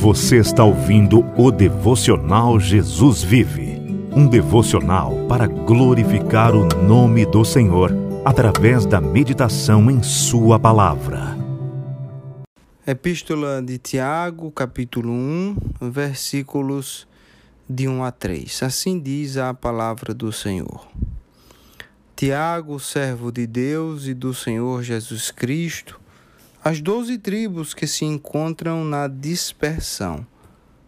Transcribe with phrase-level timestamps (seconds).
[0.00, 3.78] Você está ouvindo o devocional Jesus Vive
[4.16, 7.92] um devocional para glorificar o nome do Senhor
[8.24, 11.36] através da meditação em Sua palavra.
[12.86, 17.06] Epístola de Tiago, capítulo 1, versículos
[17.68, 18.62] de 1 a 3.
[18.62, 20.88] Assim diz a palavra do Senhor.
[22.16, 26.00] Tiago, servo de Deus e do Senhor Jesus Cristo,
[26.62, 30.26] as doze tribos que se encontram na dispersão.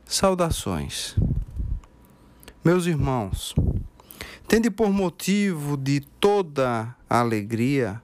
[0.05, 1.17] Saudações.
[2.63, 3.55] Meus irmãos,
[4.47, 8.03] tende por motivo de toda alegria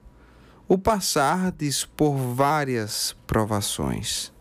[0.67, 4.33] o passardes por várias provações,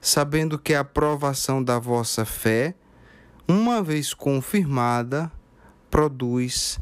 [0.00, 2.74] sabendo que a provação da vossa fé,
[3.48, 5.30] uma vez confirmada,
[5.90, 6.78] produz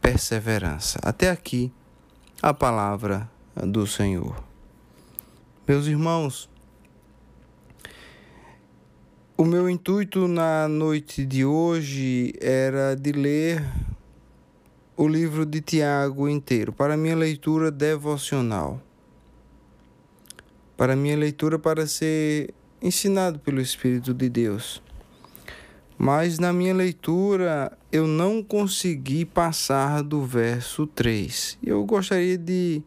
[0.00, 1.00] perseverança.
[1.02, 1.72] Até aqui
[2.40, 4.45] a palavra do Senhor.
[5.68, 6.48] Meus irmãos,
[9.36, 13.66] o meu intuito na noite de hoje era de ler
[14.96, 18.80] o livro de Tiago inteiro, para minha leitura devocional.
[20.76, 24.80] Para minha leitura para ser ensinado pelo Espírito de Deus.
[25.98, 31.58] Mas na minha leitura eu não consegui passar do verso 3.
[31.60, 32.84] Eu gostaria de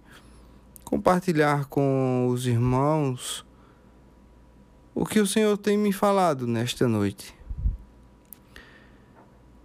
[0.89, 3.45] compartilhar com os irmãos
[4.95, 7.31] o que o Senhor tem me falado nesta noite.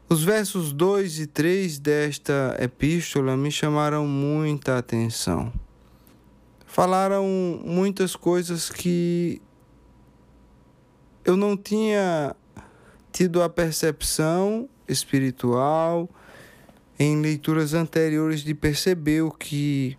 [0.07, 5.51] Os versos 2 e 3 desta epístola me chamaram muita atenção.
[6.67, 7.25] Falaram
[7.65, 9.41] muitas coisas que
[11.25, 12.37] eu não tinha
[13.11, 16.07] tido a percepção espiritual
[16.99, 19.97] em leituras anteriores de perceber o que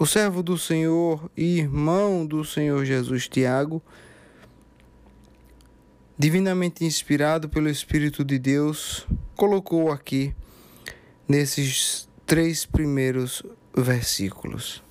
[0.00, 3.82] o servo do Senhor e irmão do Senhor Jesus Tiago
[6.18, 10.34] divinamente inspirado pelo Espírito de Deus, colocou aqui
[11.28, 13.42] nesses três primeiros
[13.76, 14.82] versículos.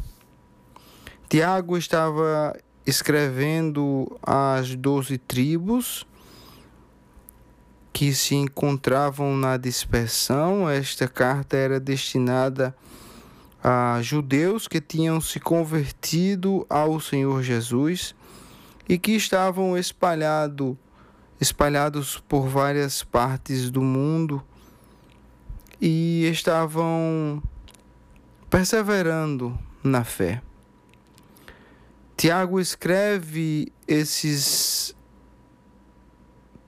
[1.28, 2.56] Tiago estava
[2.86, 6.06] escrevendo às doze tribos
[7.92, 10.70] que se encontravam na dispersão.
[10.70, 12.99] Esta carta era destinada a
[14.02, 18.16] judeus que tinham se convertido ao Senhor Jesus
[18.88, 20.78] e que estavam espalhado
[21.40, 24.44] espalhados por várias partes do mundo
[25.80, 27.42] e estavam
[28.50, 30.42] perseverando na fé.
[32.18, 34.94] Tiago escreve esses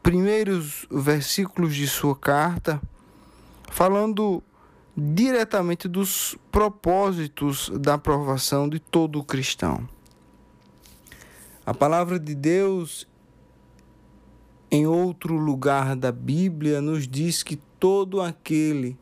[0.02, 2.82] primeiros versículos de sua carta
[3.70, 4.42] falando
[4.96, 9.88] diretamente dos propósitos da aprovação de todo cristão.
[11.66, 13.08] A palavra de Deus
[14.72, 18.98] em outro lugar da Bíblia, nos diz que todo aquele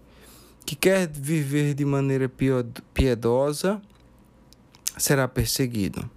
[0.66, 2.30] que quer viver de maneira
[2.92, 3.80] piedosa
[4.98, 6.10] será perseguido.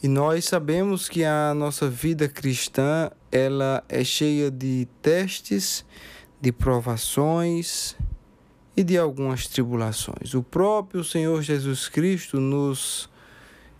[0.00, 5.84] E nós sabemos que a nossa vida cristã, ela é cheia de testes,
[6.40, 7.96] de provações
[8.78, 10.34] e de algumas tribulações.
[10.34, 13.10] O próprio Senhor Jesus Cristo nos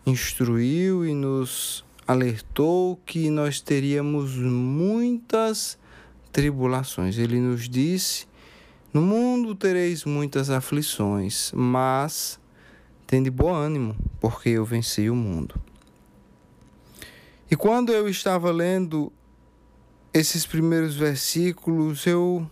[0.05, 5.79] instruiu e nos alertou que nós teríamos muitas
[6.33, 7.17] tribulações.
[7.17, 8.27] Ele nos disse:
[8.93, 12.41] No mundo tereis muitas aflições, mas
[13.07, 15.55] tende bom ânimo, porque eu venci o mundo.
[17.49, 19.13] E quando eu estava lendo
[20.13, 22.51] esses primeiros versículos, eu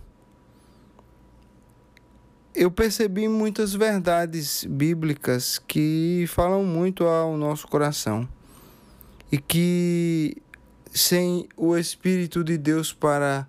[2.57, 8.27] eu percebi muitas verdades bíblicas que falam muito ao nosso coração
[9.31, 10.43] e que
[10.91, 13.47] sem o Espírito de Deus para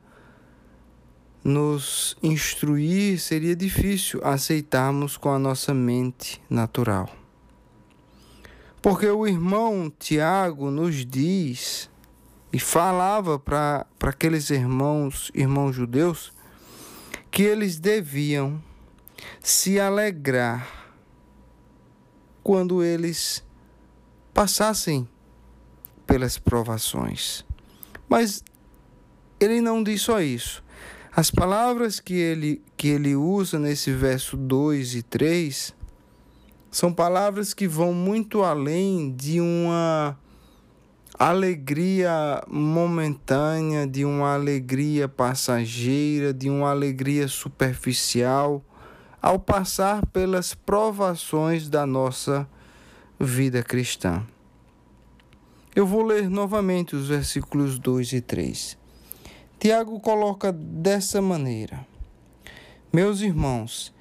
[1.41, 7.09] nos instruir, seria difícil aceitarmos com a nossa mente natural.
[8.81, 11.89] Porque o irmão Tiago nos diz
[12.51, 16.33] e falava para aqueles irmãos, irmãos judeus,
[17.31, 18.61] que eles deviam
[19.41, 20.67] se alegrar
[22.43, 23.43] quando eles
[24.33, 25.07] passassem
[26.05, 27.45] pelas provações.
[28.07, 28.43] Mas
[29.39, 30.63] ele não diz só isso.
[31.15, 35.75] As palavras que ele, que ele usa nesse verso 2 e 3
[36.69, 40.17] são palavras que vão muito além de uma
[41.17, 48.63] alegria momentânea, de uma alegria passageira, de uma alegria superficial,
[49.21, 52.47] ao passar pelas provações da nossa
[53.19, 54.25] vida cristã.
[55.75, 58.77] Eu vou ler novamente os versículos 2 e 3.
[59.59, 61.85] Tiago coloca dessa maneira:
[62.91, 63.93] Meus irmãos,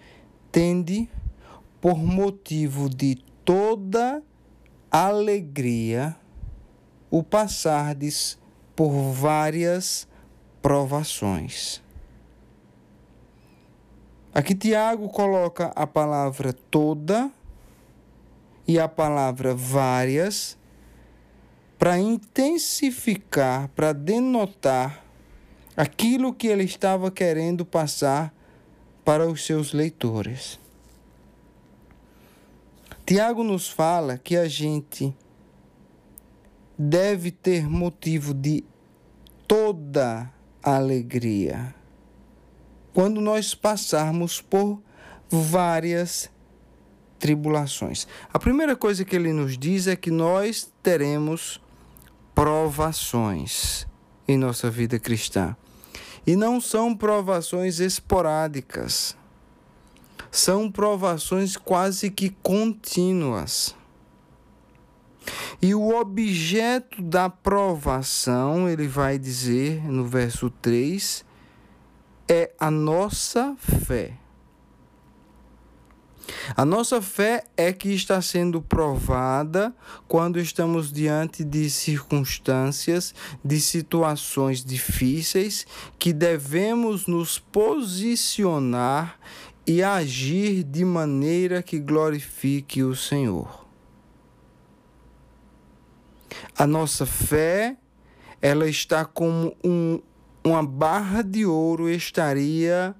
[0.50, 1.08] tende
[1.80, 4.22] por motivo de toda
[4.90, 6.16] alegria
[7.10, 8.38] o passardes
[8.74, 10.08] por várias
[10.60, 11.82] provações.
[14.36, 17.32] Aqui Tiago coloca a palavra toda
[18.68, 20.58] e a palavra várias
[21.78, 25.02] para intensificar, para denotar
[25.74, 28.30] aquilo que ele estava querendo passar
[29.02, 30.60] para os seus leitores.
[33.06, 35.16] Tiago nos fala que a gente
[36.78, 38.62] deve ter motivo de
[39.48, 40.30] toda
[40.62, 41.75] alegria
[42.96, 44.80] quando nós passarmos por
[45.28, 46.30] várias
[47.18, 48.08] tribulações.
[48.32, 51.60] A primeira coisa que ele nos diz é que nós teremos
[52.34, 53.86] provações
[54.26, 55.54] em nossa vida cristã.
[56.26, 59.14] E não são provações esporádicas.
[60.30, 63.76] São provações quase que contínuas.
[65.60, 71.25] E o objeto da provação, ele vai dizer no verso 3,
[72.28, 74.14] é a nossa fé.
[76.56, 79.74] A nossa fé é que está sendo provada
[80.08, 83.14] quando estamos diante de circunstâncias,
[83.44, 85.66] de situações difíceis,
[85.98, 89.18] que devemos nos posicionar
[89.66, 93.66] e agir de maneira que glorifique o Senhor.
[96.56, 97.76] A nossa fé,
[98.40, 100.00] ela está como um,
[100.46, 102.94] uma barra de ouro estaria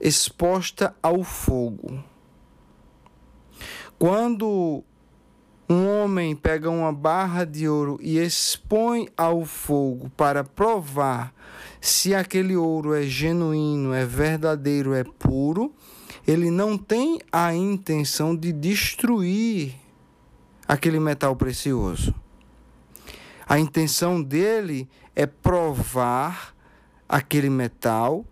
[0.00, 2.02] exposta ao fogo.
[3.96, 4.82] Quando
[5.68, 11.32] um homem pega uma barra de ouro e expõe ao fogo para provar
[11.80, 15.72] se aquele ouro é genuíno, é verdadeiro, é puro,
[16.26, 19.76] ele não tem a intenção de destruir
[20.66, 22.12] aquele metal precioso.
[23.50, 26.54] A intenção dele é provar
[27.08, 28.24] aquele metal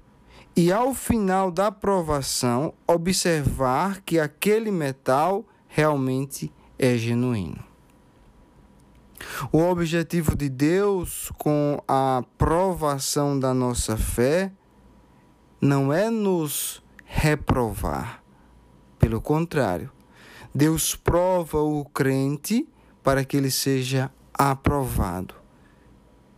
[0.54, 7.58] e ao final da provação observar que aquele metal realmente é genuíno.
[9.50, 14.52] O objetivo de Deus com a provação da nossa fé
[15.60, 18.22] não é nos reprovar.
[19.00, 19.90] Pelo contrário,
[20.54, 22.68] Deus prova o crente
[23.02, 25.34] para que ele seja aprovado.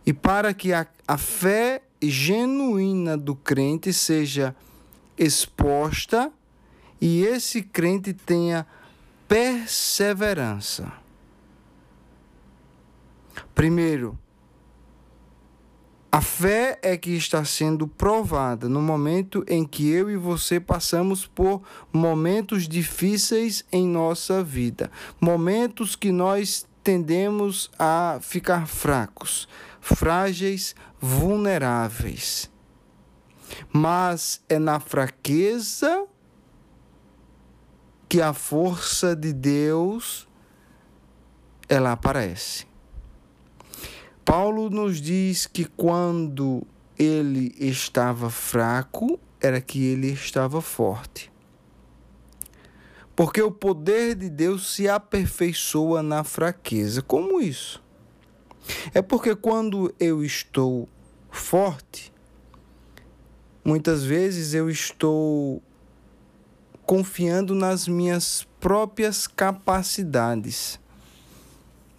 [0.03, 4.55] E para que a, a fé genuína do crente seja
[5.17, 6.31] exposta
[6.99, 8.65] e esse crente tenha
[9.27, 10.91] perseverança.
[13.53, 14.17] Primeiro,
[16.11, 21.25] a fé é que está sendo provada no momento em que eu e você passamos
[21.25, 21.61] por
[21.93, 29.47] momentos difíceis em nossa vida, momentos que nós tendemos a ficar fracos,
[29.79, 32.49] frágeis, vulneráveis.
[33.71, 36.05] Mas é na fraqueza
[38.07, 40.27] que a força de Deus
[41.69, 42.67] ela aparece.
[44.25, 46.65] Paulo nos diz que quando
[46.97, 51.31] ele estava fraco, era que ele estava forte.
[53.15, 57.01] Porque o poder de Deus se aperfeiçoa na fraqueza.
[57.01, 57.83] Como isso?
[58.93, 60.87] É porque quando eu estou
[61.29, 62.13] forte,
[63.63, 65.61] muitas vezes eu estou
[66.85, 70.79] confiando nas minhas próprias capacidades,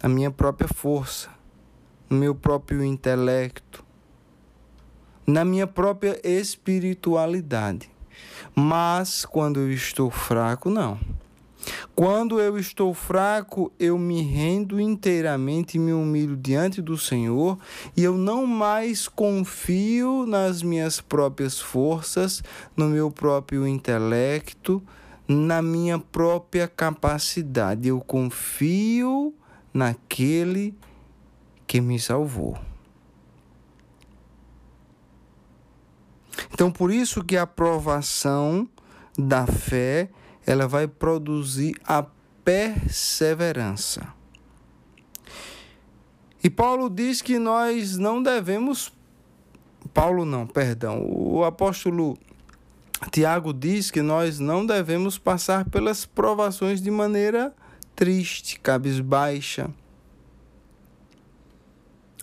[0.01, 1.29] na minha própria força,
[2.09, 3.83] no meu próprio intelecto,
[5.25, 7.92] na minha própria espiritualidade.
[8.55, 10.99] Mas quando eu estou fraco, não.
[11.95, 17.57] Quando eu estou fraco, eu me rendo inteiramente e me humilho diante do Senhor,
[17.95, 22.43] e eu não mais confio nas minhas próprias forças,
[22.75, 24.81] no meu próprio intelecto,
[25.27, 27.87] na minha própria capacidade.
[27.87, 29.33] Eu confio
[29.73, 30.75] naquele
[31.65, 32.57] que me salvou.
[36.53, 38.69] Então, por isso que a aprovação
[39.17, 40.09] da fé
[40.45, 42.05] ela vai produzir a
[42.43, 44.07] perseverança.
[46.43, 48.93] E Paulo diz que nós não devemos.
[49.93, 51.03] Paulo não, perdão.
[51.09, 52.17] O apóstolo
[53.11, 57.53] Tiago diz que nós não devemos passar pelas provações de maneira
[57.95, 59.69] triste, cabisbaixa.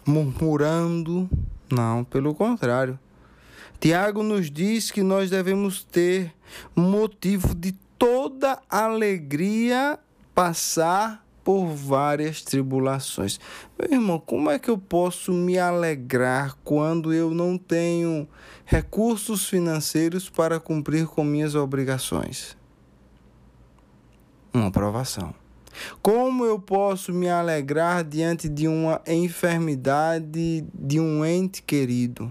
[0.06, 1.28] murmurando.
[1.70, 2.98] Não, pelo contrário.
[3.80, 6.34] Tiago nos diz que nós devemos ter
[6.76, 9.98] motivo de toda alegria
[10.34, 13.40] passar por várias tribulações.
[13.78, 18.28] Meu irmão, como é que eu posso me alegrar quando eu não tenho
[18.66, 22.58] recursos financeiros para cumprir com minhas obrigações?
[24.52, 25.34] Uma provação.
[26.02, 32.30] Como eu posso me alegrar diante de uma enfermidade de um ente querido?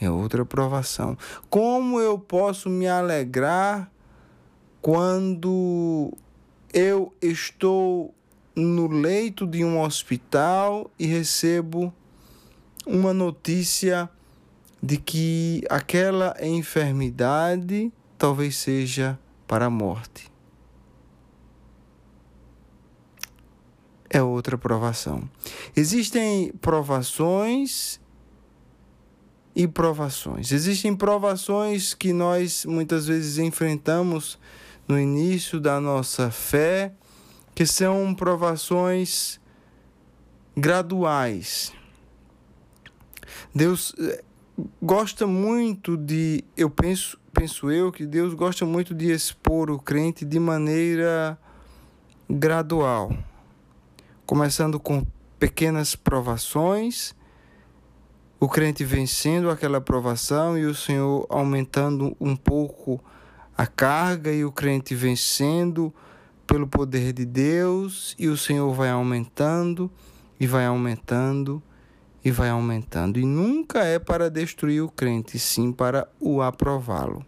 [0.00, 1.16] É outra provação.
[1.50, 3.90] Como eu posso me alegrar
[4.80, 6.12] quando
[6.72, 8.14] eu estou
[8.56, 11.92] no leito de um hospital e recebo
[12.86, 14.08] uma notícia
[14.82, 20.30] de que aquela enfermidade talvez seja para a morte.
[24.08, 25.28] É outra provação.
[25.76, 28.00] Existem provações
[29.54, 30.52] e provações.
[30.52, 34.38] Existem provações que nós muitas vezes enfrentamos
[34.86, 36.92] no início da nossa fé,
[37.54, 39.40] que são provações
[40.56, 41.72] graduais.
[43.54, 44.22] Deus eh,
[44.82, 50.24] gosta muito de, eu penso, penso eu que Deus gosta muito de expor o crente
[50.24, 51.38] de maneira
[52.28, 53.12] gradual,
[54.26, 55.04] começando com
[55.38, 57.14] pequenas provações,
[58.40, 62.98] o crente vencendo aquela provação e o Senhor aumentando um pouco
[63.56, 65.94] a carga e o crente vencendo
[66.46, 69.90] pelo poder de Deus e o Senhor vai aumentando
[70.40, 71.62] e vai aumentando
[72.24, 73.20] e vai aumentando.
[73.20, 77.24] E nunca é para destruir o crente, sim para o aprová-lo.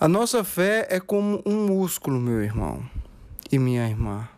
[0.00, 2.82] A nossa fé é como um músculo, meu irmão
[3.52, 4.31] e minha irmã.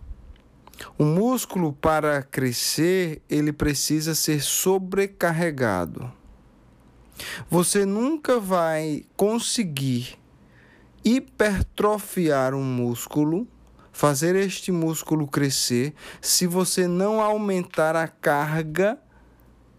[0.99, 6.11] O músculo, para crescer, ele precisa ser sobrecarregado.
[7.49, 10.19] Você nunca vai conseguir
[11.05, 13.47] hipertrofiar um músculo,
[13.93, 18.99] fazer este músculo crescer, se você não aumentar a carga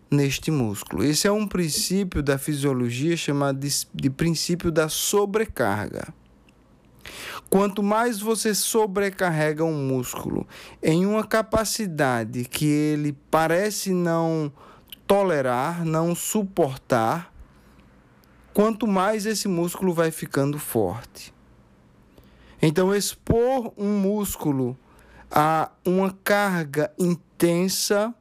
[0.10, 1.04] neste músculo.
[1.04, 6.14] Esse é um princípio da fisiologia chamado de, de princípio da sobrecarga.
[7.56, 10.46] Quanto mais você sobrecarrega um músculo
[10.84, 14.52] em uma capacidade que ele parece não
[15.08, 17.34] tolerar, não suportar,
[18.54, 21.34] quanto mais esse músculo vai ficando forte.
[22.62, 24.78] Então, expor um músculo
[25.32, 28.14] a uma carga intensa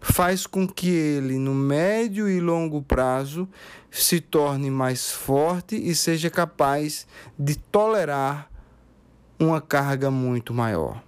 [0.00, 3.46] faz com que ele, no médio e longo prazo,
[3.90, 7.06] se torne mais forte e seja capaz
[7.38, 8.48] de tolerar
[9.38, 11.02] uma carga muito maior.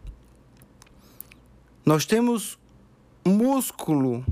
[1.85, 2.59] Nós temos
[3.25, 4.25] músculo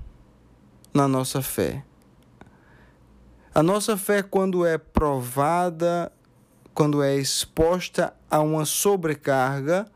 [0.94, 1.84] na nossa fé.
[3.54, 6.12] A nossa fé, quando é provada,
[6.72, 9.90] quando é exposta a uma sobrecarga,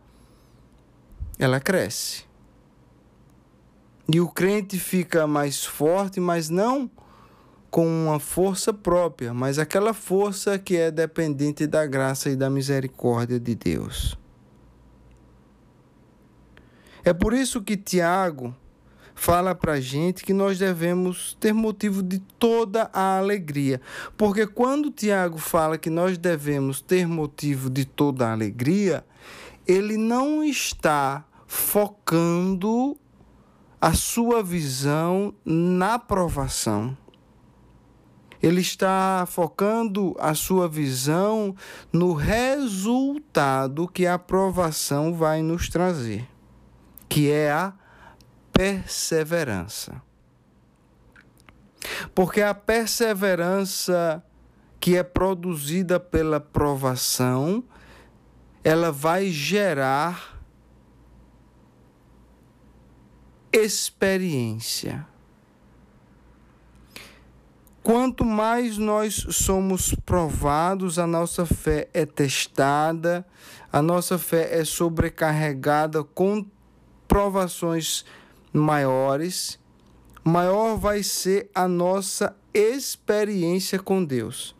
[1.39, 2.25] ela cresce.
[4.13, 6.91] E o crente fica mais forte, mas não
[7.73, 13.41] com uma força própria, mas aquela força que é dependente da graça e da misericórdia
[13.41, 14.15] de Deus.
[17.03, 18.55] É por isso que Tiago
[19.15, 23.81] fala para a gente que nós devemos ter motivo de toda a alegria.
[24.19, 29.03] Porque quando Tiago fala que nós devemos ter motivo de toda a alegria,
[29.67, 32.99] ele não está focando
[33.81, 37.01] a sua visão na provação.
[38.43, 41.55] Ele está focando a sua visão
[41.93, 46.29] no resultado que a aprovação vai nos trazer,
[47.09, 47.73] que é a
[48.53, 50.03] perseverança.
[52.15, 54.23] Porque a perseverança
[54.81, 57.63] que é produzida pela provação,
[58.65, 60.41] ela vai gerar
[63.53, 65.07] experiência.
[67.83, 73.27] Quanto mais nós somos provados, a nossa fé é testada,
[73.73, 76.47] a nossa fé é sobrecarregada com
[77.09, 78.05] provações
[78.53, 79.59] maiores,
[80.23, 84.55] maior vai ser a nossa experiência com Deus.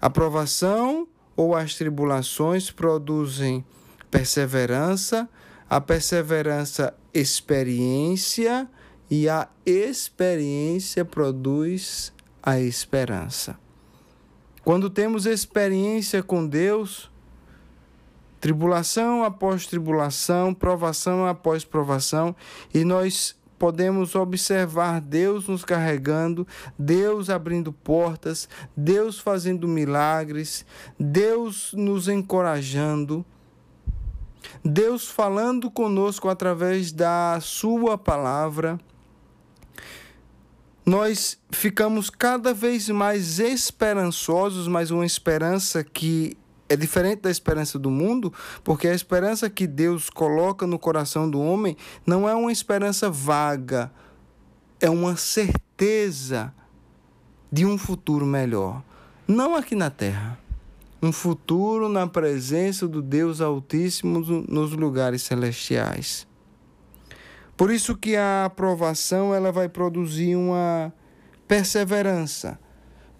[0.00, 3.62] A provação ou as tribulações produzem
[4.10, 5.28] perseverança,
[5.68, 8.66] a perseverança, experiência,
[9.14, 13.58] e a experiência produz a esperança.
[14.64, 17.10] Quando temos experiência com Deus,
[18.40, 22.34] tribulação após tribulação, provação após provação,
[22.72, 26.44] e nós podemos observar Deus nos carregando,
[26.76, 30.66] Deus abrindo portas, Deus fazendo milagres,
[30.98, 33.24] Deus nos encorajando,
[34.64, 38.80] Deus falando conosco através da Sua palavra.
[40.84, 46.36] Nós ficamos cada vez mais esperançosos, mas uma esperança que
[46.68, 48.32] é diferente da esperança do mundo,
[48.64, 53.92] porque a esperança que Deus coloca no coração do homem não é uma esperança vaga,
[54.80, 56.52] é uma certeza
[57.50, 58.82] de um futuro melhor.
[59.28, 60.38] Não aqui na terra,
[61.00, 66.26] um futuro na presença do Deus Altíssimo nos lugares celestiais.
[67.56, 70.92] Por isso que a aprovação ela vai produzir uma
[71.46, 72.58] perseverança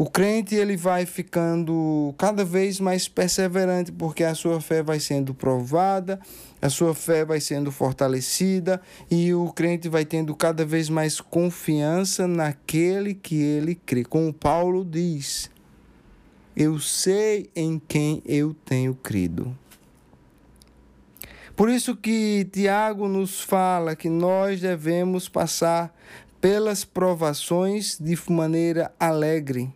[0.03, 5.33] o crente ele vai ficando cada vez mais perseverante, porque a sua fé vai sendo
[5.33, 6.19] provada,
[6.61, 12.27] a sua fé vai sendo fortalecida e o crente vai tendo cada vez mais confiança
[12.27, 14.03] naquele que ele crê.
[14.03, 15.49] Como Paulo diz:
[16.57, 19.57] Eu sei em quem eu tenho crido.
[21.63, 25.97] Por isso que Tiago nos fala que nós devemos passar
[26.41, 29.73] pelas provações de maneira alegre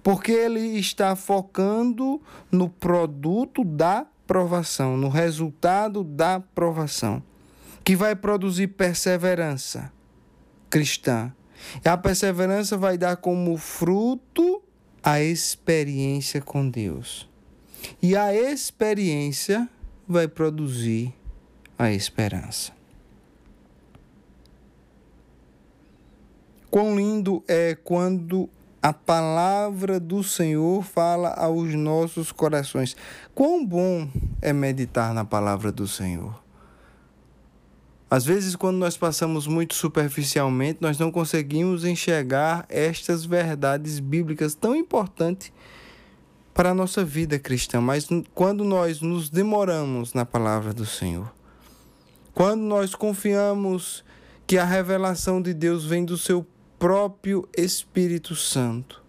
[0.00, 7.20] porque ele está focando no produto da provação, no resultado da provação,
[7.82, 9.92] que vai produzir perseverança
[10.70, 11.32] cristã.
[11.84, 14.62] E a perseverança vai dar como fruto
[15.02, 17.28] a experiência com Deus.
[18.00, 19.68] E a experiência
[20.06, 21.14] vai produzir
[21.78, 22.72] a esperança.
[26.70, 28.48] Quão lindo é quando
[28.82, 32.96] a palavra do Senhor fala aos nossos corações.
[33.32, 34.08] Quão bom
[34.40, 36.42] é meditar na palavra do Senhor.
[38.10, 44.74] Às vezes, quando nós passamos muito superficialmente, nós não conseguimos enxergar estas verdades bíblicas tão
[44.74, 45.52] importantes
[46.54, 47.80] para a nossa vida cristã.
[47.80, 51.32] Mas quando nós nos demoramos na palavra do Senhor,
[52.34, 54.04] quando nós confiamos
[54.46, 56.46] que a revelação de Deus vem do seu
[56.78, 59.02] próprio Espírito Santo.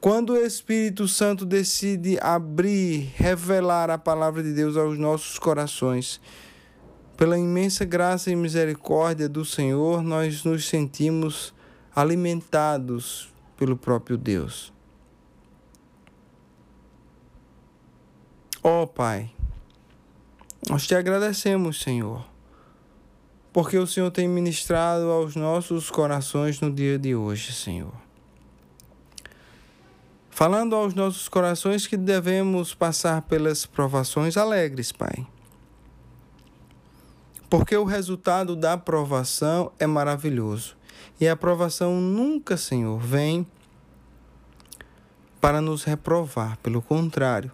[0.00, 6.20] Quando o Espírito Santo decide abrir, revelar a palavra de Deus aos nossos corações,
[7.16, 11.54] pela imensa graça e misericórdia do Senhor, nós nos sentimos
[11.94, 14.72] alimentados pelo próprio Deus.
[18.64, 19.28] Ó oh, Pai,
[20.70, 22.24] nós te agradecemos, Senhor,
[23.52, 27.92] porque o Senhor tem ministrado aos nossos corações no dia de hoje, Senhor.
[30.30, 35.26] Falando aos nossos corações que devemos passar pelas provações alegres, Pai.
[37.50, 40.76] Porque o resultado da provação é maravilhoso.
[41.20, 43.44] E a provação nunca, Senhor, vem
[45.40, 47.50] para nos reprovar, pelo contrário.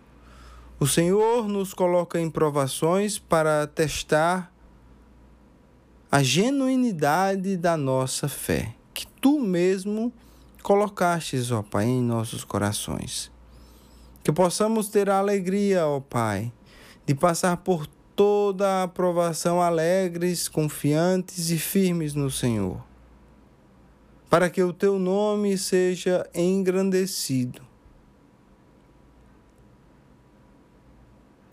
[0.81, 4.55] O Senhor nos coloca em provações para testar
[6.09, 10.13] a genuinidade da nossa fé, que tu mesmo
[10.63, 13.29] colocastes, ó Pai, em nossos corações.
[14.23, 16.53] Que possamos ter a alegria, ó Pai,
[17.05, 22.81] de passar por toda a aprovação alegres, confiantes e firmes no Senhor,
[24.31, 27.68] para que o teu nome seja engrandecido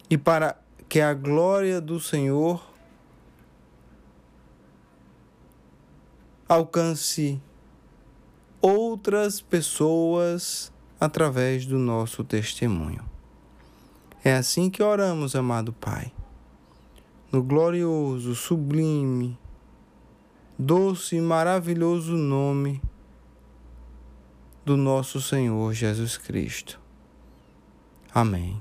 [0.09, 2.63] e para que a glória do Senhor
[6.47, 7.41] alcance
[8.61, 13.03] outras pessoas através do nosso testemunho.
[14.23, 16.11] É assim que oramos, amado Pai,
[17.31, 19.37] no glorioso, sublime,
[20.57, 22.81] doce e maravilhoso nome
[24.63, 26.79] do nosso Senhor Jesus Cristo.
[28.13, 28.59] Amém.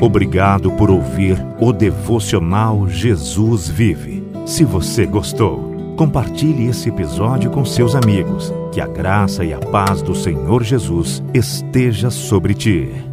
[0.00, 4.24] Obrigado por ouvir o devocional Jesus Vive.
[4.46, 8.50] Se você gostou, compartilhe esse episódio com seus amigos.
[8.72, 13.09] Que a graça e a paz do Senhor Jesus esteja sobre ti.